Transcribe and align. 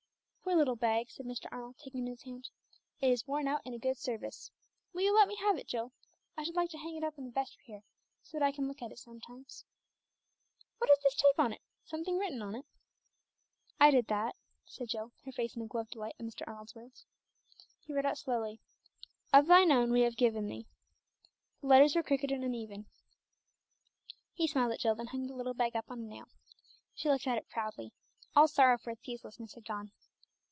"Poor 0.43 0.57
little 0.57 0.75
bag!" 0.75 1.09
said 1.09 1.25
Mr. 1.25 1.45
Arnold, 1.49 1.77
taking 1.77 2.01
it 2.01 2.09
in 2.09 2.11
his 2.11 2.23
hand. 2.23 2.49
"It 2.99 3.09
is 3.09 3.25
worn 3.25 3.47
out 3.47 3.61
in 3.65 3.73
a 3.73 3.77
good 3.79 3.95
service. 3.97 4.51
Will 4.91 5.03
you 5.03 5.15
let 5.15 5.29
me 5.29 5.37
have 5.37 5.57
it, 5.57 5.65
Jill? 5.65 5.93
I 6.35 6.43
should 6.43 6.55
like 6.57 6.69
to 6.71 6.77
hang 6.77 6.97
it 6.97 7.05
up 7.05 7.17
in 7.17 7.23
the 7.23 7.31
vestry 7.31 7.63
here, 7.63 7.83
so 8.21 8.37
that 8.37 8.45
I 8.45 8.51
can 8.51 8.67
look 8.67 8.81
at 8.81 8.91
it 8.91 8.99
sometimes. 8.99 9.63
What 10.77 10.89
is 10.89 10.97
this 11.03 11.15
tape 11.15 11.39
on 11.39 11.53
it? 11.53 11.61
Something 11.85 12.17
written 12.17 12.41
on 12.41 12.55
it." 12.55 12.65
"I 13.79 13.91
did 13.91 14.07
that," 14.07 14.35
said 14.65 14.89
Jill, 14.89 15.13
her 15.23 15.31
face 15.31 15.55
in 15.55 15.61
a 15.61 15.67
glow 15.67 15.81
of 15.81 15.89
delight 15.89 16.15
at 16.19 16.25
Mr. 16.25 16.41
Arnold's 16.45 16.75
words. 16.75 17.05
He 17.79 17.93
read 17.93 18.05
out 18.05 18.17
slowly 18.17 18.59
"Of 19.31 19.47
Thine 19.47 19.71
own 19.71 19.83
have 19.95 20.11
we 20.11 20.15
given 20.15 20.47
Thee." 20.49 20.67
The 21.61 21.67
letters 21.67 21.95
were 21.95 22.03
crooked 22.03 22.29
and 22.29 22.43
uneven. 22.43 22.87
He 24.33 24.47
smiled 24.47 24.73
at 24.73 24.79
Jill, 24.81 24.95
then 24.95 25.07
hung 25.07 25.27
the 25.27 25.35
little 25.35 25.53
bag 25.53 25.77
up 25.77 25.89
on 25.89 25.99
a 26.01 26.03
nail. 26.03 26.27
She 26.93 27.07
looked 27.09 27.25
at 27.25 27.37
it 27.37 27.47
proudly. 27.47 27.93
All 28.35 28.49
sorrow 28.49 28.77
for 28.77 28.89
its 28.91 29.07
uselessness 29.07 29.53
had 29.53 29.63
gone. 29.65 29.93